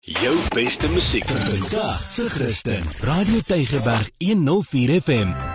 Jou 0.00 0.36
beste 0.54 0.88
musiek 0.88 1.24
vandag 1.26 2.10
se 2.10 2.30
Christen. 2.30 2.82
Radio 3.00 3.40
Tygerberg 3.40 4.10
104 4.18 5.00
FM. 5.00 5.47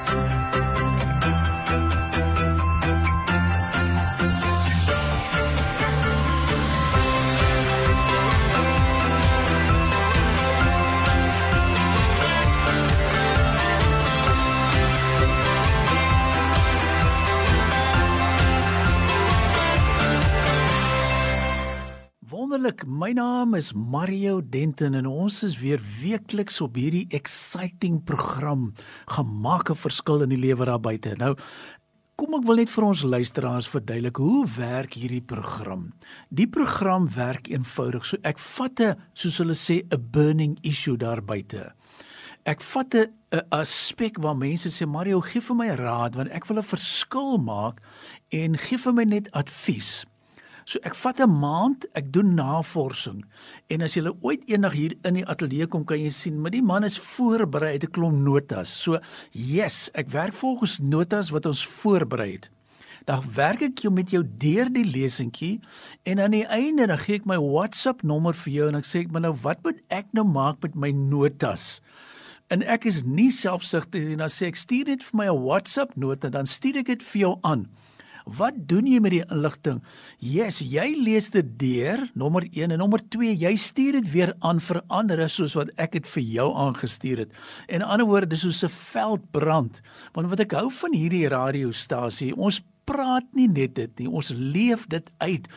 Wonderlik, 22.63 22.85
my 22.87 23.09
naam 23.11 23.57
is 23.57 23.73
Mario 23.75 24.37
Denton 24.39 24.93
en 24.95 25.03
ons 25.09 25.41
is 25.43 25.57
weer 25.59 25.81
weekliks 25.99 26.61
op 26.63 26.77
hierdie 26.79 27.09
exciting 27.11 27.97
program 28.07 28.69
gemaak 29.11 29.69
'n 29.69 29.75
verskil 29.75 30.23
in 30.23 30.29
die 30.29 30.39
lewe 30.39 30.65
daar 30.65 30.79
buite. 30.79 31.11
Nou 31.17 31.35
Kom 32.15 32.33
ek 32.35 32.47
wil 32.47 32.55
net 32.55 32.69
vir 32.69 32.83
ons 32.83 33.03
luisteraars 33.03 33.67
verduidelik 33.67 34.15
hoe 34.15 34.47
werk 34.55 34.93
hierdie 34.93 35.21
program. 35.21 35.91
Die 36.29 36.47
program 36.47 37.09
werk 37.09 37.49
eenvoudig. 37.49 38.05
So 38.05 38.17
ek 38.23 38.39
vat 38.39 38.79
'n 38.79 38.95
soos 39.13 39.37
hulle 39.37 39.55
sê 39.55 39.83
'n 39.83 40.09
burning 40.11 40.57
issue 40.61 40.95
daar 40.95 41.21
buite. 41.21 41.73
Ek 42.45 42.61
vat 42.61 42.95
'n 42.95 43.11
aspek 43.51 44.17
waar 44.21 44.37
mense 44.37 44.69
sê 44.69 44.87
Mario 44.87 45.19
gee 45.19 45.41
vir 45.41 45.55
my 45.55 45.69
raad 45.75 46.15
want 46.15 46.29
ek 46.31 46.45
wil 46.45 46.59
'n 46.59 46.63
verskil 46.63 47.37
maak 47.37 47.81
en 48.31 48.57
gee 48.57 48.77
vir 48.77 48.93
my 48.93 49.03
net 49.03 49.31
advies. 49.33 50.05
So 50.65 50.79
ek 50.83 50.95
vat 50.95 51.19
'n 51.19 51.29
maand, 51.29 51.85
ek 51.93 52.11
doen 52.13 52.35
navorsing. 52.35 53.23
En 53.69 53.81
as 53.81 53.95
jy 53.95 54.11
ooit 54.21 54.43
eendag 54.47 54.73
hier 54.73 54.95
in 55.03 55.13
die 55.13 55.25
ateljee 55.25 55.67
kom, 55.67 55.85
kan 55.85 55.99
jy 55.99 56.09
sien, 56.09 56.41
maar 56.41 56.51
die 56.51 56.61
man 56.61 56.83
is 56.83 56.97
voorberei 56.97 57.71
uit 57.71 57.83
'n 57.83 57.91
klomp 57.91 58.17
notas. 58.17 58.69
So, 58.69 58.99
yes, 59.31 59.89
ek 59.93 60.09
werk 60.09 60.33
volgens 60.33 60.79
notas 60.79 61.29
wat 61.29 61.45
ons 61.45 61.65
voorberei 61.65 62.31
het. 62.31 62.51
Dan 63.05 63.23
werk 63.35 63.61
ek 63.61 63.83
jou 63.83 63.91
met 63.93 64.11
jou 64.11 64.23
deur 64.23 64.69
die 64.71 64.85
lesentjie 64.87 65.59
en 66.07 66.19
aan 66.19 66.31
die 66.31 66.47
einde 66.47 66.87
dan 66.87 66.97
gee 66.97 67.19
ek 67.19 67.25
my 67.25 67.37
WhatsApp 67.37 68.03
nommer 68.03 68.33
vir 68.33 68.53
jou 68.53 68.67
en 68.67 68.79
ek 68.79 68.87
sê 68.87 69.03
ek 69.03 69.11
maar 69.11 69.25
nou 69.25 69.33
wat 69.43 69.63
moet 69.63 69.81
ek 69.89 70.13
nou 70.13 70.23
maak 70.23 70.61
met 70.63 70.75
my 70.75 70.91
notas? 70.91 71.81
En 72.47 72.63
ek 72.63 72.85
is 72.85 73.03
nie 73.03 73.31
selfsugtig 73.31 74.07
nie, 74.07 74.17
dan 74.19 74.31
sê 74.31 74.47
ek 74.51 74.59
stuur 74.59 74.85
dit 74.85 75.03
vir 75.03 75.17
my 75.17 75.27
'n 75.27 75.43
WhatsApp 75.43 75.97
nota 75.97 76.29
dan 76.29 76.45
stuur 76.45 76.77
ek 76.77 76.85
dit 76.85 77.03
vir 77.03 77.19
jou 77.19 77.39
aan. 77.43 77.67
Wat 78.25 78.55
doen 78.55 78.87
jy 78.87 78.99
met 79.03 79.11
die 79.11 79.23
inligting? 79.25 79.81
Yes, 80.23 80.61
jy 80.63 80.93
lees 80.95 81.29
dit 81.33 81.47
deur, 81.59 82.05
nommer 82.15 82.45
1 82.47 82.71
en 82.71 82.79
nommer 82.79 83.01
2, 83.11 83.35
jy 83.35 83.53
stuur 83.59 83.99
dit 83.99 84.11
weer 84.13 84.33
aan 84.39 84.61
vir 84.63 84.81
ander 84.87 85.25
soos 85.29 85.55
wat 85.59 85.73
ek 85.75 85.97
dit 85.97 86.07
vir 86.15 86.23
jou 86.39 86.49
aangestuur 86.65 87.25
het. 87.25 87.33
En 87.67 87.81
in 87.81 87.87
ander 87.87 88.07
woorde, 88.07 88.31
dis 88.31 88.45
soos 88.45 88.63
'n 88.63 88.69
veldbrand. 88.69 89.81
Want 90.13 90.29
wat 90.29 90.39
ek 90.39 90.51
hou 90.51 90.71
van 90.71 90.93
hierdie 90.93 91.27
radiostasie, 91.27 92.35
ons 92.35 92.61
praat 92.85 93.27
nie 93.33 93.47
net 93.47 93.75
dit 93.75 93.99
nie, 93.99 94.09
ons 94.09 94.31
leef 94.35 94.87
dit 94.87 95.11
uit. 95.17 95.47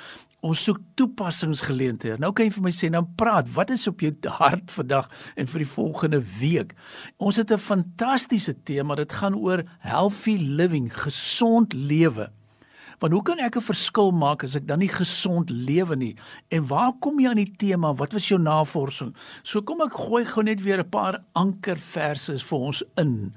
Ons 0.47 0.62
soek 0.62 0.78
toepassingsgeleenthede. 0.95 2.20
Nou 2.20 2.33
kan 2.33 2.47
jy 2.47 2.53
vir 2.53 2.62
my 2.62 2.70
sê, 2.70 2.91
nou 2.91 3.03
praat, 3.17 3.48
wat 3.56 3.70
is 3.70 3.89
op 3.89 4.01
jou 4.01 4.12
hart 4.39 4.70
vandag 4.70 5.08
en 5.36 5.47
vir 5.47 5.58
die 5.58 5.70
volgende 5.70 6.20
week? 6.41 6.75
Ons 7.19 7.36
het 7.36 7.51
'n 7.51 7.58
fantastiese 7.58 8.55
tema, 8.64 8.95
dit 8.95 9.12
gaan 9.12 9.34
oor 9.34 9.64
healthy 9.80 10.36
living, 10.39 10.92
gesond 10.92 11.73
lewe. 11.73 12.30
Want 12.98 13.12
hoe 13.12 13.22
kan 13.22 13.39
ek 13.39 13.56
'n 13.56 13.61
verskil 13.61 14.11
maak 14.11 14.44
as 14.44 14.56
ek 14.56 14.66
dan 14.66 14.78
nie 14.78 14.89
gesond 14.89 15.50
lewe 15.50 15.97
nie? 15.97 16.16
En 16.48 16.66
waar 16.66 16.92
kom 17.00 17.20
jy 17.20 17.28
aan 17.28 17.36
die 17.36 17.56
tema? 17.56 17.92
Wat 17.94 18.12
was 18.12 18.28
jou 18.28 18.41
navorsing? 18.41 19.14
So 19.42 19.61
kom 19.62 19.80
ek 19.80 19.92
gooi 19.92 20.25
gou 20.25 20.42
net 20.42 20.62
weer 20.62 20.78
'n 20.78 20.89
paar 20.89 21.22
ankerverse 21.34 22.39
vir 22.39 22.58
ons 22.58 22.83
in. 22.97 23.34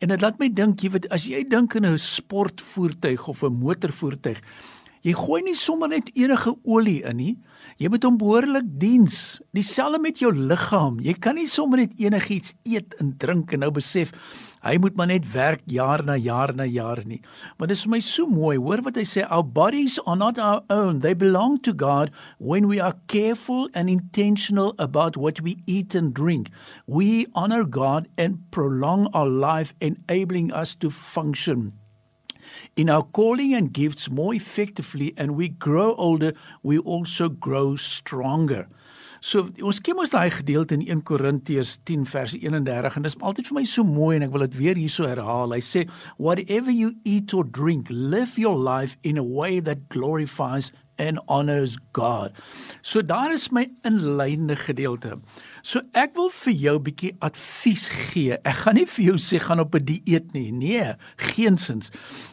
En 0.00 0.08
dit 0.08 0.20
laat 0.20 0.38
my 0.38 0.48
dink, 0.48 0.80
jy 0.80 0.90
weet, 0.90 1.08
as 1.10 1.26
jy 1.26 1.44
dink 1.48 1.76
aan 1.76 1.86
'n 1.86 1.98
sportvoertuig 1.98 3.28
of 3.28 3.42
'n 3.42 3.58
motorvoertuig, 3.58 4.40
jy 5.02 5.12
gooi 5.12 5.42
nie 5.42 5.54
sommer 5.54 5.88
net 5.88 6.10
enige 6.14 6.54
olie 6.64 7.02
in 7.02 7.16
nie. 7.16 7.38
Jy 7.78 7.88
moet 7.88 8.02
hom 8.02 8.18
behoorlik 8.18 8.66
diens. 8.78 9.40
Dieselfde 9.52 9.98
met 9.98 10.18
jou 10.18 10.32
liggaam. 10.32 11.00
Jy 11.00 11.14
kan 11.14 11.34
nie 11.34 11.48
sommer 11.48 11.78
net 11.78 11.92
enigiets 11.96 12.54
eet 12.64 12.94
en 13.00 13.16
drink 13.16 13.52
en 13.52 13.60
nou 13.60 13.70
besef 13.70 14.12
Hy 14.60 14.76
moet 14.76 14.96
maar 14.96 15.08
net 15.08 15.24
werk 15.32 15.62
jaar 15.72 16.04
na 16.04 16.16
jaar 16.20 16.52
na 16.54 16.66
jaar 16.68 17.00
nie. 17.06 17.20
Maar 17.56 17.70
dit 17.70 17.76
is 17.76 17.84
vir 17.86 17.92
my 17.94 18.00
so 18.04 18.26
mooi. 18.28 18.58
Hoor 18.60 18.82
wat 18.84 18.98
hy 19.00 19.06
sê, 19.08 19.24
our 19.24 19.44
bodies 19.44 19.96
are 20.04 20.18
not 20.20 20.38
our 20.38 20.60
own. 20.68 21.00
They 21.00 21.14
belong 21.14 21.60
to 21.64 21.72
God 21.72 22.12
when 22.38 22.68
we 22.68 22.80
are 22.80 22.98
careful 23.08 23.70
and 23.72 23.88
intentional 23.88 24.74
about 24.78 25.16
what 25.16 25.40
we 25.40 25.56
eat 25.66 25.94
and 25.94 26.12
drink. 26.12 26.50
We 26.86 27.26
honor 27.34 27.64
God 27.64 28.08
and 28.18 28.44
prolong 28.50 29.08
our 29.14 29.28
life 29.28 29.72
enabling 29.80 30.52
us 30.52 30.74
to 30.76 30.90
function 30.90 31.72
in 32.76 32.90
our 32.90 33.02
calling 33.02 33.54
and 33.54 33.72
gifts 33.72 34.10
more 34.10 34.34
effectively 34.34 35.14
and 35.16 35.36
we 35.36 35.48
grow 35.48 35.94
older, 35.94 36.32
we 36.62 36.78
also 36.78 37.28
grow 37.28 37.76
stronger. 37.76 38.66
So 39.20 39.50
ons 39.60 39.78
kyk 39.84 39.98
mos 39.98 40.12
daai 40.14 40.30
gedeelte 40.32 40.72
in 40.78 40.86
1 40.86 41.02
Korintiërs 41.04 41.74
10 41.84 42.06
vers 42.08 42.32
31 42.38 42.96
en 42.96 43.04
dit 43.04 43.12
is 43.12 43.18
altyd 43.20 43.50
vir 43.50 43.58
my 43.58 43.64
so 43.68 43.84
mooi 43.84 44.14
en 44.16 44.24
ek 44.24 44.32
wil 44.32 44.46
dit 44.46 44.56
weer 44.56 44.80
hierso 44.80 45.04
herhaal. 45.08 45.52
Hy 45.52 45.60
sê 45.60 45.82
whatever 46.16 46.72
you 46.72 46.94
eat 47.04 47.34
or 47.36 47.44
drink, 47.44 47.92
live 47.92 48.40
your 48.40 48.56
life 48.56 48.96
in 49.04 49.20
a 49.20 49.24
way 49.24 49.60
that 49.60 49.90
glorifies 49.92 50.72
and 51.00 51.20
honors 51.26 51.78
God. 51.96 52.36
So 52.84 53.00
daar 53.02 53.32
is 53.32 53.48
my 53.48 53.64
inleidende 53.88 54.56
gedeelte. 54.60 55.16
So 55.64 55.80
ek 55.96 56.14
wil 56.16 56.28
vir 56.32 56.52
jou 56.52 56.76
'n 56.76 56.84
bietjie 56.84 57.16
advies 57.20 57.88
gee. 57.88 58.36
Ek 58.44 58.64
gaan 58.64 58.74
nie 58.74 58.86
vir 58.86 59.04
jou 59.04 59.16
sê 59.16 59.40
gaan 59.40 59.60
op 59.60 59.74
'n 59.74 59.84
dieet 59.84 60.32
nie. 60.32 60.52
Nee, 60.52 60.94
geensins. 61.16 61.90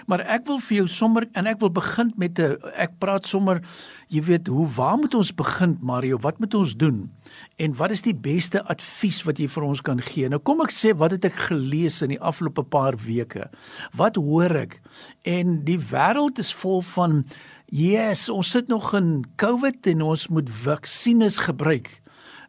Maar 0.07 0.21
ek 0.21 0.45
wil 0.47 0.59
vir 0.59 0.77
jou 0.77 0.87
sommer 0.87 1.27
en 1.33 1.47
ek 1.47 1.59
wil 1.59 1.69
begin 1.69 2.13
met 2.17 2.39
'n 2.39 2.57
ek 2.75 2.99
praat 2.99 3.25
sommer 3.25 3.61
jy 4.07 4.21
weet 4.23 4.47
hoe 4.47 4.67
waar 4.75 4.97
moet 4.97 5.15
ons 5.17 5.33
begin 5.35 5.77
Mario? 5.81 6.17
Wat 6.23 6.39
moet 6.39 6.53
ons 6.53 6.75
doen? 6.75 7.11
En 7.59 7.75
wat 7.75 7.91
is 7.91 8.01
die 8.01 8.15
beste 8.15 8.63
advies 8.63 9.23
wat 9.27 9.39
jy 9.41 9.47
vir 9.51 9.63
ons 9.67 9.81
kan 9.81 9.99
gee? 10.01 10.29
Nou 10.29 10.39
kom 10.39 10.63
ek 10.63 10.71
sê 10.71 10.93
wat 10.95 11.11
het 11.11 11.25
ek 11.25 11.35
gelees 11.49 12.01
in 12.01 12.15
die 12.15 12.21
afgelope 12.21 12.63
paar 12.63 12.95
weke? 12.95 13.49
Wat 13.97 14.15
hoor 14.15 14.55
ek? 14.63 14.79
En 15.27 15.59
die 15.67 15.79
wêreld 15.79 16.39
is 16.39 16.53
vol 16.55 16.81
van 16.95 17.25
Yes, 17.67 18.29
ons 18.31 18.47
sit 18.51 18.69
nog 18.71 18.93
in 18.95 19.25
COVID 19.35 19.89
en 19.91 20.01
ons 20.01 20.27
moet 20.31 20.49
vaksines 20.49 21.41
gebruik. 21.49 21.89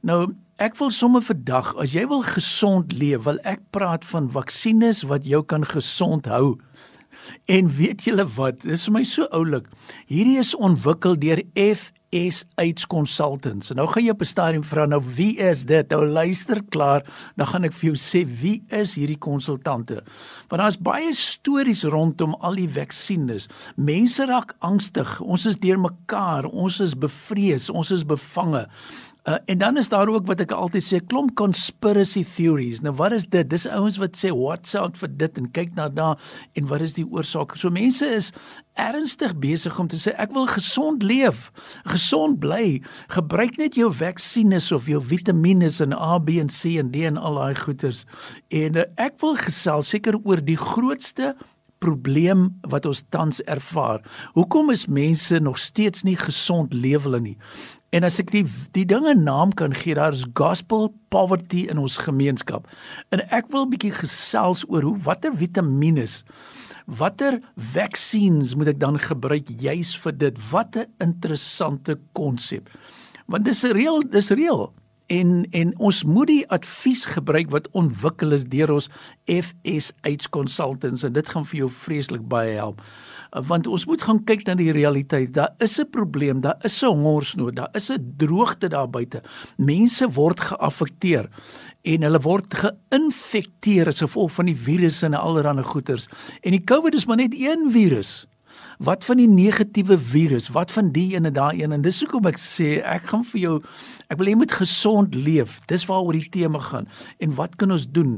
Nou 0.03 0.35
Ek 0.59 0.75
wil 0.75 0.89
sommer 0.91 1.23
vandag, 1.23 1.69
as 1.79 1.93
jy 1.95 2.03
wil 2.11 2.25
gesond 2.27 2.91
leef, 2.91 3.21
wil 3.29 3.37
ek 3.47 3.61
praat 3.71 4.03
van 4.09 4.25
vaksines 4.35 5.05
wat 5.07 5.23
jou 5.23 5.39
kan 5.47 5.63
gesond 5.63 6.27
hou. 6.27 6.57
En 7.47 7.69
weet 7.71 8.03
julle 8.09 8.25
wat? 8.35 8.65
Dis 8.67 8.89
vir 8.89 8.97
my 8.97 9.05
so 9.07 9.29
oulik. 9.31 9.69
Hierdie 10.11 10.41
is 10.43 10.57
ontwikkel 10.59 11.15
deur 11.23 11.45
FS 11.55 11.93
AIDS 12.11 12.87
Consultants. 12.87 13.73
Nou 13.77 13.87
gaan 13.89 14.05
jy 14.05 14.11
op 14.11 14.21
'n 14.21 14.25
stadium 14.25 14.65
vra 14.65 14.87
nou 14.87 15.03
wie 15.05 15.37
is 15.37 15.65
dit? 15.65 15.89
Nou 15.89 16.07
luister 16.07 16.63
klaar, 16.69 17.03
dan 17.37 17.47
gaan 17.47 17.65
ek 17.65 17.73
vir 17.73 17.91
jou 17.91 17.97
sê 17.97 18.27
wie 18.41 18.63
is 18.69 18.95
hierdie 18.95 19.19
konsultante. 19.19 20.03
Want 20.49 20.63
daar's 20.63 20.79
baie 20.79 21.13
stories 21.13 21.85
rondom 21.85 22.35
al 22.41 22.55
die 22.55 22.69
vaksines. 22.69 23.49
Mense 23.77 24.27
raak 24.27 24.55
angstig. 24.59 25.21
Ons 25.21 25.47
is 25.47 25.59
deurmekaar, 25.59 26.45
ons 26.45 26.81
is 26.81 26.95
bevrees, 26.95 27.71
ons 27.71 27.91
is 27.91 28.05
bevange. 28.05 28.69
Uh, 29.29 29.35
en 29.45 29.59
dan 29.59 29.77
is 29.77 29.89
daar 29.89 30.09
ook 30.09 30.25
wat 30.27 30.41
ek 30.41 30.55
altyd 30.57 30.85
sê 30.87 30.99
klomp 31.05 31.35
conspiracy 31.37 32.23
theories. 32.25 32.79
Nou 32.81 32.95
wat 32.97 33.13
is 33.13 33.27
dit? 33.29 33.45
Dis 33.51 33.67
ouens 33.69 33.99
wat 34.01 34.17
sê 34.17 34.31
what's 34.33 34.73
out 34.79 34.97
vir 34.97 35.11
dit 35.21 35.41
en 35.43 35.51
kyk 35.53 35.75
na 35.77 35.91
daar 35.93 36.31
en 36.57 36.69
wat 36.71 36.81
is 36.87 36.95
die 36.97 37.05
oorsaak? 37.05 37.53
So 37.61 37.69
mense 37.69 38.09
is 38.09 38.31
ernstig 38.81 39.35
besig 39.43 39.77
om 39.77 39.91
te 39.93 40.01
sê 40.01 40.15
ek 40.17 40.33
wil 40.33 40.49
gesond 40.49 41.05
leef, 41.05 41.51
gesond 41.93 42.41
bly. 42.41 42.79
Gebruik 43.13 43.61
net 43.61 43.77
jou 43.77 43.91
vaksines 43.93 44.71
of 44.73 44.89
jou 44.89 45.03
vitamiene 45.05 45.69
en 45.85 45.93
A, 45.93 46.17
B 46.17 46.41
en 46.41 46.49
C 46.49 46.79
en 46.81 46.89
D 46.95 47.05
en 47.05 47.21
al 47.21 47.37
daai 47.37 47.61
goeters. 47.61 48.07
En 48.49 48.81
uh, 48.81 48.89
ek 48.97 49.21
wil 49.21 49.37
gesels 49.37 49.93
seker 49.93 50.17
oor 50.25 50.41
die 50.41 50.57
grootste 50.57 51.35
probleem 51.79 52.49
wat 52.73 52.87
ons 52.89 53.05
tans 53.13 53.43
ervaar. 53.47 54.03
Hoekom 54.35 54.73
is 54.75 54.89
mense 54.91 55.39
nog 55.39 55.61
steeds 55.63 56.03
nie 56.07 56.17
gesond 56.19 56.75
lewe 56.75 57.05
hulle 57.07 57.21
nie? 57.23 57.37
En 57.91 58.05
as 58.05 58.19
ek 58.21 58.31
die 58.35 58.45
die 58.77 58.85
dinge 58.85 59.15
naam 59.17 59.55
kan 59.57 59.73
gee, 59.73 59.95
daar's 59.97 60.27
gospel 60.37 60.91
poverty 61.09 61.65
in 61.73 61.79
ons 61.81 61.97
gemeenskap. 62.05 62.69
En 63.09 63.23
ek 63.33 63.49
wil 63.49 63.65
'n 63.65 63.73
bietjie 63.73 63.95
gesels 63.97 64.65
oor 64.69 64.83
hoe 64.83 64.99
watter 64.99 65.33
vitamiene 65.33 66.07
watter 66.89 67.41
vaksines 67.57 68.55
moet 68.57 68.73
ek 68.73 68.81
dan 68.81 68.97
gebruik 68.99 69.49
juis 69.61 69.93
vir 69.97 70.13
dit? 70.13 70.37
Wat 70.51 70.77
'n 70.77 70.89
interessante 70.99 71.99
konsep. 72.13 72.69
Want 73.27 73.45
dis 73.45 73.63
reël, 73.63 74.03
dis 74.11 74.31
reël. 74.31 74.73
En 75.09 75.47
en 75.51 75.71
ons 75.79 76.05
moet 76.05 76.29
die 76.29 76.43
advies 76.53 77.07
gebruik 77.09 77.51
wat 77.51 77.69
ontwikkel 77.73 78.35
is 78.37 78.45
deur 78.53 78.75
ons 78.75 78.91
FS 79.25 79.93
AIDS 80.05 80.29
consultants 80.29 81.05
en 81.07 81.15
dit 81.17 81.29
gaan 81.29 81.47
vir 81.49 81.63
jou 81.63 81.69
vreeslik 81.73 82.27
baie 82.29 82.59
help. 82.61 82.83
want 83.29 83.67
ons 83.69 83.85
moet 83.87 84.03
gaan 84.03 84.21
kyk 84.25 84.47
na 84.47 84.55
die 84.57 84.73
realiteit. 84.73 85.35
Daar 85.37 85.53
is 85.59 85.79
'n 85.81 85.91
probleem, 85.91 86.41
daar 86.41 86.57
is 86.65 86.83
'n 86.83 86.87
hongersnood, 86.87 87.57
daar 87.57 87.69
is 87.73 87.91
'n 87.91 88.15
droogte 88.17 88.69
daar 88.69 88.91
buite. 88.91 89.23
Mense 89.57 90.11
word 90.11 90.41
geaffekteer 90.41 91.29
en 91.83 92.03
hulle 92.03 92.21
word 92.21 92.55
geïnfekteer 92.55 93.87
as 93.87 94.01
gevolg 94.01 94.33
van 94.33 94.47
die 94.47 94.57
virusse 94.57 95.07
en 95.07 95.15
allerlei 95.15 95.63
goeters. 95.63 96.09
En 96.41 96.51
die 96.51 96.65
COVID 96.65 96.95
is 96.95 97.07
maar 97.07 97.17
net 97.17 97.35
een 97.35 97.71
virus. 97.71 98.27
Wat 98.79 99.05
van 99.05 99.19
die 99.19 99.29
negatiewe 99.29 99.99
virus? 99.99 100.49
Wat 100.55 100.71
van 100.71 100.93
die 100.95 101.15
ene 101.17 101.33
daai 101.35 101.63
een? 101.63 101.73
En 101.73 101.83
dis 101.83 101.99
hoekom 102.05 102.29
ek 102.31 102.39
sê 102.39 102.77
ek 102.87 103.09
gaan 103.11 103.25
vir 103.27 103.41
jou 103.41 103.57
Ek 104.09 104.17
wil 104.17 104.31
jy 104.31 104.39
moet 104.41 104.53
gesond 104.57 105.13
leef. 105.13 105.59
Dis 105.69 105.83
waaroor 105.85 106.17
die 106.17 106.31
tema 106.33 106.63
gaan. 106.65 106.87
En 107.21 107.35
wat 107.37 107.59
kan 107.61 107.75
ons 107.75 107.85
doen? 107.93 108.15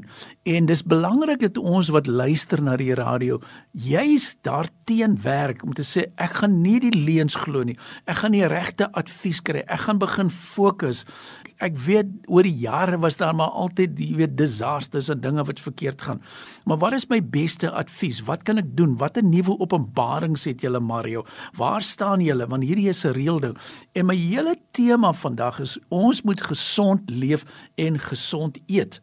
En 0.46 0.68
dis 0.68 0.82
belangrik 0.86 1.40
dat 1.42 1.58
ons 1.58 1.88
wat 1.90 2.06
luister 2.06 2.62
na 2.62 2.76
die 2.78 2.94
radio, 2.94 3.40
juis 3.74 4.36
daarteen 4.46 5.16
werk 5.24 5.64
om 5.66 5.74
te 5.74 5.82
sê 5.86 6.06
ek 6.14 6.36
gaan 6.44 6.60
nie 6.62 6.76
die 6.84 6.94
leuns 6.94 7.34
glo 7.42 7.66
nie. 7.66 7.74
Ek 8.06 8.22
gaan 8.22 8.36
die 8.38 8.46
regte 8.46 8.86
advies 8.94 9.42
kry. 9.42 9.64
Ek 9.66 9.82
gaan 9.88 9.98
begin 9.98 10.30
fokus. 10.30 11.02
Ek 11.58 11.74
weet 11.74 12.12
oor 12.30 12.46
die 12.46 12.54
jare 12.62 13.00
was 13.02 13.18
daar 13.18 13.34
maar 13.34 13.50
altyd, 13.58 13.98
jy 13.98 14.14
weet, 14.22 14.38
disasters 14.38 15.10
en 15.10 15.20
dinge 15.20 15.42
wat 15.44 15.58
verkeerd 15.60 16.06
gaan. 16.06 16.22
Maar 16.70 16.78
wat 16.86 17.00
is 17.00 17.08
my 17.10 17.18
beste 17.18 17.66
advies? 17.66 18.22
Wat 18.30 18.46
kan 18.46 18.62
ek 18.62 18.70
doen? 18.78 18.94
Watter 19.02 19.26
nuwe 19.26 19.58
openbarings 19.58 20.46
het 20.50 20.64
julle 20.64 20.80
Mario? 20.80 21.24
Waar 21.56 21.82
staan 21.82 22.20
julle? 22.20 22.46
Want 22.46 22.66
hierdie 22.66 22.88
is 22.88 23.04
'n 23.06 23.16
reël 23.16 23.40
ding. 23.40 23.56
En 23.92 24.06
my 24.06 24.16
hele 24.16 24.56
tema 24.72 25.12
vandag 25.12 25.60
is 25.60 25.78
ons 25.88 26.22
moet 26.22 26.42
gesond 26.42 27.10
leef 27.10 27.44
en 27.74 27.98
gesond 27.98 28.58
eet. 28.66 29.00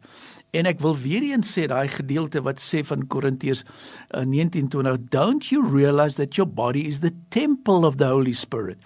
En 0.50 0.64
ek 0.66 0.80
wil 0.80 0.96
weer 0.96 1.22
eens 1.22 1.58
sê 1.58 1.66
daai 1.66 1.88
gedeelte 1.88 2.42
wat 2.42 2.60
sê 2.60 2.80
van 2.84 3.06
Korintiërs 3.06 3.64
uh, 4.16 4.24
19:20 4.24 5.08
don't 5.10 5.50
you 5.50 5.60
realize 5.60 6.16
that 6.16 6.36
your 6.36 6.50
body 6.50 6.86
is 6.86 7.00
the 7.00 7.12
temple 7.28 7.84
of 7.86 7.96
the 7.96 8.06
Holy 8.06 8.32
Spirit 8.32 8.78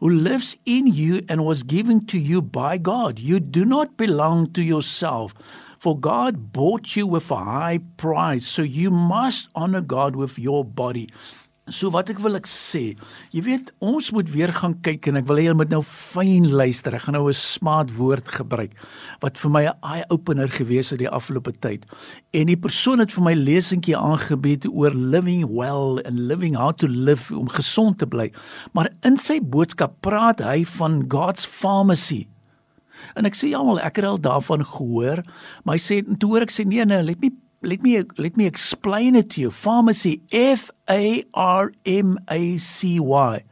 who 0.00 0.08
lives 0.08 0.56
in 0.64 0.86
you 0.86 1.22
and 1.28 1.44
was 1.44 1.62
given 1.62 2.06
to 2.06 2.18
you 2.18 2.40
by 2.40 2.78
God. 2.78 3.18
You 3.18 3.40
do 3.40 3.64
not 3.64 3.96
belong 3.96 4.52
to 4.52 4.62
yourself. 4.62 5.34
For 5.78 5.98
God 5.98 6.52
bought 6.52 6.96
you 6.96 7.06
with 7.06 7.30
a 7.30 7.36
high 7.36 7.80
price, 7.96 8.46
so 8.46 8.62
you 8.62 8.90
must 8.90 9.48
honor 9.54 9.80
God 9.80 10.16
with 10.16 10.38
your 10.38 10.64
body. 10.64 11.08
So 11.68 11.90
wat 11.92 12.08
ek 12.08 12.20
wil 12.24 12.38
ek 12.38 12.46
sê, 12.48 12.94
jy 13.34 13.42
weet 13.44 13.70
ons 13.84 14.08
moet 14.16 14.28
weer 14.32 14.52
gaan 14.56 14.72
kyk 14.84 15.10
en 15.10 15.18
ek 15.20 15.26
wil 15.28 15.40
hê 15.40 15.44
jy 15.48 15.54
moet 15.58 15.72
nou 15.72 15.82
fyn 15.84 16.46
luister. 16.48 16.94
Ek 16.96 17.04
gaan 17.04 17.18
nou 17.18 17.28
'n 17.28 17.36
smaat 17.36 17.92
woord 17.92 18.28
gebruik 18.28 18.72
wat 19.20 19.36
vir 19.36 19.50
my 19.50 19.62
'n 19.68 19.76
eye 19.84 20.04
opener 20.08 20.48
gewees 20.48 20.90
het 20.90 21.00
die 21.00 21.10
afgelope 21.10 21.52
tyd. 21.60 21.84
En 22.32 22.46
die 22.46 22.56
persoon 22.56 23.00
het 23.00 23.12
vir 23.12 23.24
my 23.24 23.34
lesentjie 23.34 23.96
aangebied 23.96 24.66
oor 24.72 24.94
living 24.94 25.44
well 25.44 26.00
and 26.06 26.28
living 26.28 26.54
how 26.56 26.72
to 26.72 26.88
live 26.88 27.34
om 27.34 27.48
gesond 27.48 27.98
te 27.98 28.06
bly. 28.06 28.32
Maar 28.72 28.88
in 29.04 29.16
sy 29.16 29.40
boodskap 29.40 30.00
praat 30.00 30.40
hy 30.40 30.64
van 30.64 31.04
God's 31.08 31.44
pharmacy. 31.44 32.26
En 33.14 33.26
ek 33.26 33.34
sê 33.34 33.52
almal 33.54 33.80
ek 33.80 33.96
het 33.96 34.04
al 34.04 34.18
daarvan 34.18 34.64
gehoor, 34.64 35.22
maar 35.64 35.76
hy 35.76 35.82
sê 35.82 36.18
toe 36.18 36.30
hoor 36.30 36.42
ek 36.42 36.50
sê 36.50 36.64
nee 36.66 36.84
nee, 36.84 37.02
let 37.02 37.20
me 37.20 37.30
let 37.62 37.82
me 37.82 38.02
let 38.16 38.36
me 38.36 38.46
explain 38.46 39.14
it 39.14 39.30
to 39.30 39.40
you. 39.40 39.50
Pharmacy 39.50 40.20
F 40.32 40.70
A 40.88 41.24
R 41.34 41.72
M 41.84 42.18
A 42.28 42.56
C 42.56 43.00
Y. 43.00 43.44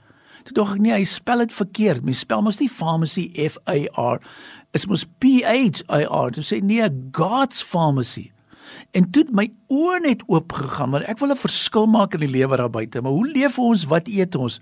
Dit 0.47 0.55
dog 0.55 0.77
ek 0.77 0.83
nie 0.83 0.95
hy 0.95 1.03
spel 1.09 1.43
dit 1.43 1.55
verkeerd. 1.55 2.05
My 2.07 2.15
spel 2.15 2.45
mos 2.47 2.61
nie 2.61 2.71
pharmacy 2.71 3.33
F 3.49 3.59
A 3.67 3.87
R. 3.99 4.21
Dit 4.73 4.87
mos 4.91 5.05
P 5.19 5.43
H 5.43 5.83
A 5.91 6.05
R. 6.07 6.31
Dit 6.31 6.47
sê 6.47 6.61
nee, 6.63 6.87
God's 7.11 7.63
pharmacy. 7.63 8.31
En 8.93 9.11
toe 9.11 9.23
het 9.23 9.33
my 9.33 9.51
oë 9.73 10.01
net 10.03 10.23
oop 10.27 10.53
gegaan 10.53 10.91
want 10.91 11.05
ek 11.05 11.19
wil 11.19 11.31
'n 11.31 11.37
verskil 11.37 11.87
maak 11.87 12.15
in 12.15 12.21
die 12.21 12.35
lewe 12.39 12.57
daar 12.57 12.71
buite. 12.71 13.03
Maar 13.03 13.13
hoe 13.13 13.29
leef 13.29 13.59
ons? 13.59 13.85
Wat 13.85 14.09
eet 14.09 14.35
ons? 14.35 14.61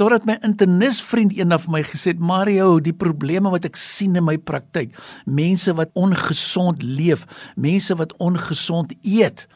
totdat 0.00 0.26
my 0.26 0.34
internis 0.46 0.98
vriend 1.06 1.34
eendag 1.36 1.62
vir 1.64 1.72
my 1.76 1.80
gesê 1.86 2.14
het 2.14 2.22
Mario 2.22 2.80
die 2.82 2.94
probleme 2.98 3.50
wat 3.52 3.66
ek 3.68 3.78
sien 3.78 4.16
in 4.18 4.26
my 4.26 4.34
praktyk 4.50 4.94
mense 5.38 5.74
wat 5.78 5.92
ongesond 5.98 6.82
leef 6.82 7.26
mense 7.54 7.94
wat 8.00 8.14
ongesond 8.22 8.96
eet 9.02 9.46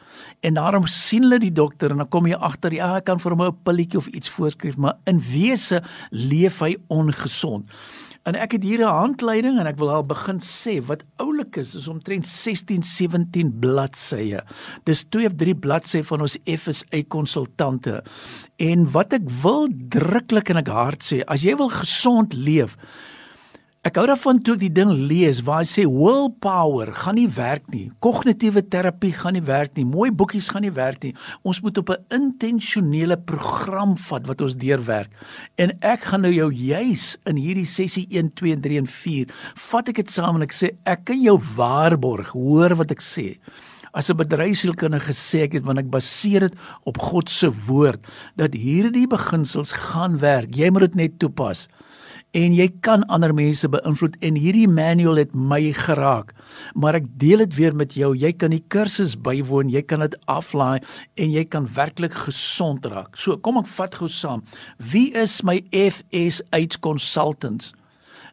en 0.47 0.55
daarom 0.55 0.87
sien 0.87 1.27
hulle 1.27 1.41
die 1.43 1.53
dokter 1.55 1.91
en 1.91 2.03
dan 2.03 2.11
kom 2.11 2.29
jy 2.29 2.39
agter 2.39 2.75
ja 2.77 2.93
ek 3.01 3.09
kan 3.11 3.19
vir 3.19 3.35
hom 3.35 3.43
'n 3.47 3.57
pilletjie 3.67 3.99
of 3.99 4.07
iets 4.07 4.31
voorskryf 4.31 4.77
maar 4.77 4.95
in 5.05 5.19
wese 5.19 5.83
leef 6.11 6.59
hy 6.63 6.75
ongesond 6.87 7.67
En 8.29 8.37
ek 8.37 8.51
het 8.59 8.63
hier 8.63 8.83
'n 8.85 8.93
handleiding 8.93 9.57
en 9.57 9.65
ek 9.65 9.79
wil 9.81 9.89
al 9.89 10.05
begin 10.05 10.37
sê 10.37 10.77
wat 10.85 11.03
oulik 11.17 11.55
is, 11.57 11.73
is 11.75 11.87
omtrent 11.87 12.27
16 12.27 12.83
17 12.83 13.59
bladsye. 13.59 14.43
Dis 14.83 15.05
2 15.09 15.25
of 15.25 15.35
3 15.35 15.55
bladsye 15.55 16.03
van 16.03 16.21
ons 16.21 16.37
FSA 16.45 17.01
konsultante. 17.07 18.03
En 18.57 18.91
wat 18.91 19.13
ek 19.13 19.29
wil 19.41 19.67
druklik 19.73 20.49
in 20.49 20.57
ek 20.57 20.67
hart 20.67 21.03
sê, 21.03 21.23
as 21.25 21.41
jy 21.41 21.55
wil 21.55 21.69
gesond 21.69 22.33
leef, 22.33 22.77
Ek 23.87 23.95
hou 23.95 24.03
daarvan 24.09 24.41
toe 24.43 24.57
ek 24.57 24.59
die 24.65 24.73
ding 24.75 24.89
lees 25.07 25.37
waar 25.47 25.61
hy 25.61 25.67
sê 25.69 25.85
willpower 25.87 26.89
gaan 26.97 27.15
nie 27.15 27.29
werk 27.31 27.69
nie. 27.71 27.85
Kognitiewe 28.03 28.59
terapie 28.67 29.13
gaan 29.15 29.37
nie 29.37 29.43
werk 29.47 29.77
nie. 29.79 29.85
Mooi 29.87 30.09
boekies 30.11 30.49
gaan 30.51 30.65
nie 30.67 30.73
werk 30.75 31.05
nie. 31.05 31.13
Ons 31.47 31.61
moet 31.63 31.79
op 31.79 31.93
'n 31.95 32.03
intentionele 32.11 33.15
program 33.15 33.95
vat 33.95 34.27
wat 34.27 34.41
ons 34.41 34.59
deurwerk. 34.59 35.07
En 35.55 35.71
ek 35.79 36.11
gaan 36.11 36.21
nou 36.27 36.33
jou 36.33 36.51
juis 36.51 37.17
in 37.23 37.37
hierdie 37.37 37.65
sessie 37.65 38.05
1 38.11 38.33
2 38.35 38.59
3 38.59 38.77
en 38.79 38.87
4 38.87 39.27
vat 39.55 39.87
ek 39.87 39.95
dit 39.95 40.09
saam 40.09 40.35
en 40.35 40.41
ek 40.41 40.51
sê 40.51 40.75
ek 40.85 41.05
kan 41.05 41.23
jou 41.23 41.39
waarborg. 41.55 42.35
Hoor 42.35 42.75
wat 42.75 42.91
ek 42.91 43.01
sê. 43.01 43.39
As 43.93 44.09
'n 44.09 44.17
bedryfsielkundige 44.17 45.07
gesê 45.07 45.43
ek 45.43 45.53
het 45.53 45.63
want 45.63 45.79
ek 45.79 45.89
baseer 45.89 46.41
dit 46.41 46.55
op 46.83 46.97
God 46.97 47.29
se 47.29 47.47
woord 47.47 48.05
dat 48.35 48.53
hierdie 48.53 49.07
beginsels 49.07 49.71
gaan 49.71 50.19
werk. 50.19 50.53
Jy 50.53 50.69
moet 50.69 50.81
dit 50.81 50.95
net 50.95 51.19
toepas 51.19 51.69
en 52.37 52.53
jy 52.53 52.67
kan 52.85 53.03
ander 53.09 53.33
mense 53.33 53.65
beïnvloed 53.71 54.19
en 54.25 54.37
hierdie 54.37 54.67
manual 54.69 55.17
het 55.23 55.33
my 55.33 55.61
geraak. 55.73 56.35
Maar 56.77 56.99
ek 57.01 57.09
deel 57.21 57.41
dit 57.45 57.57
weer 57.57 57.75
met 57.75 57.95
jou. 57.97 58.11
Jy 58.17 58.31
kan 58.37 58.53
die 58.53 58.63
kursus 58.69 59.15
bywoon, 59.17 59.71
jy 59.73 59.81
kan 59.81 60.05
dit 60.05 60.15
aflaai 60.29 60.79
en 61.17 61.33
jy 61.33 61.45
kan 61.49 61.65
werklik 61.75 62.13
gesond 62.27 62.85
raak. 62.89 63.17
So, 63.17 63.37
kom 63.41 63.57
ek 63.61 63.71
vat 63.73 63.97
gou 63.97 64.09
saam. 64.11 64.45
Wie 64.77 65.09
is 65.17 65.39
my 65.43 65.61
FSH 65.73 66.79
consultants? 66.85 67.73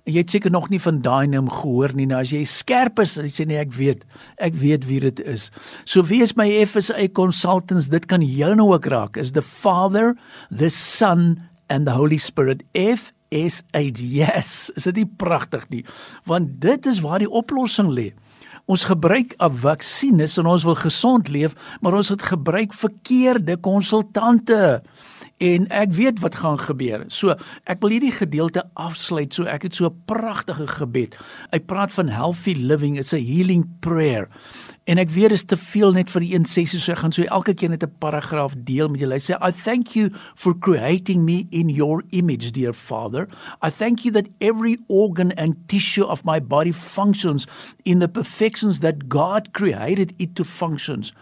Jy 0.07 0.21
het 0.23 0.31
seker 0.31 0.53
nog 0.55 0.69
nie 0.71 0.79
van 0.79 1.01
daai 1.03 1.27
naam 1.27 1.49
gehoor 1.51 1.91
nie. 1.99 2.05
Nou 2.07 2.21
as 2.23 2.31
jy 2.31 2.45
skerp 2.47 3.01
is, 3.03 3.17
as 3.19 3.27
jy 3.27 3.33
sê 3.43 3.47
nee, 3.51 3.59
ek 3.59 3.73
weet, 3.75 4.05
ek 4.39 4.55
weet 4.61 4.87
wie 4.87 5.01
dit 5.03 5.23
is. 5.27 5.49
So 5.83 6.05
wie 6.07 6.21
is 6.23 6.37
my 6.39 6.47
FSA 6.63 7.09
consultants? 7.17 7.91
Dit 7.91 8.07
kan 8.07 8.23
jou 8.23 8.53
nou 8.55 8.69
ook 8.77 8.87
raak. 8.93 9.19
Is 9.19 9.35
the 9.35 9.43
Father, 9.43 10.15
the 10.55 10.71
Son 10.71 11.41
and 11.67 11.91
the 11.91 11.97
Holy 11.99 12.21
Spirit. 12.23 12.63
F 12.79 13.11
SH. 13.29 14.01
Yes, 14.01 14.71
is 14.75 14.85
dit 14.85 15.03
nie 15.03 15.11
pragtig 15.19 15.69
nie? 15.69 15.85
Want 16.25 16.61
dit 16.61 16.87
is 16.87 17.01
waar 17.01 17.19
die 17.19 17.31
oplossing 17.31 17.91
lê. 17.93 18.13
Ons 18.67 18.85
gebruik 18.85 19.35
'n 19.39 19.51
vaksines 19.51 20.39
en 20.39 20.47
ons 20.47 20.65
wil 20.65 20.75
gesond 20.75 21.29
leef, 21.29 21.55
maar 21.81 21.95
ons 21.95 22.09
het 22.09 22.23
gebruik 22.23 22.73
verkeerde 22.75 23.57
konsultante. 23.57 24.83
En 25.37 25.67
ek 25.69 25.93
weet 25.93 26.21
wat 26.21 26.35
gaan 26.35 26.59
gebeur. 26.59 27.05
So, 27.13 27.35
ek 27.65 27.81
wil 27.81 27.91
hierdie 27.91 28.15
gedeelte 28.15 28.65
afsluit. 28.75 29.35
So 29.35 29.45
ek 29.45 29.69
het 29.69 29.75
so 29.75 29.87
'n 29.87 30.03
pragtige 30.05 30.67
gebed. 30.67 31.17
Hy 31.53 31.61
praat 31.61 31.93
van 31.93 32.09
healthy 32.09 32.55
living, 32.55 32.97
it's 32.97 33.13
a 33.13 33.19
healing 33.19 33.69
prayer. 33.81 34.29
En 34.87 35.01
ek 35.03 35.11
weet 35.11 35.33
dit 35.33 35.39
is 35.41 35.43
te 35.51 35.57
veel 35.59 35.97
net 35.97 36.13
vir 36.15 36.23
een 36.23 36.45
sessie, 36.47 36.79
so 36.79 36.93
ek 36.95 37.01
gaan 37.01 37.15
so 37.15 37.27
elke 37.35 37.57
keer 37.59 37.73
net 37.73 37.83
'n 37.83 37.99
paragraaf 37.99 38.55
deel 38.69 38.87
met 38.89 39.01
julle. 39.01 39.19
Hy 39.19 39.25
sê 39.25 39.35
I 39.43 39.51
thank 39.51 39.97
you 39.97 40.11
for 40.37 40.55
creating 40.55 41.25
me 41.25 41.47
in 41.51 41.69
your 41.69 42.05
image, 42.11 42.53
dear 42.53 42.73
Father. 42.73 43.27
I 43.61 43.71
thank 43.71 44.05
you 44.05 44.13
that 44.13 44.29
every 44.41 44.79
organ 44.87 45.33
and 45.33 45.57
tissue 45.67 46.05
of 46.05 46.25
my 46.25 46.39
body 46.39 46.71
functions 46.71 47.49
in 47.85 47.99
the 47.99 48.09
perfections 48.09 48.79
that 48.81 49.09
God 49.09 49.53
created 49.53 50.15
it 50.19 50.37
to 50.37 50.45
functions. 50.45 51.13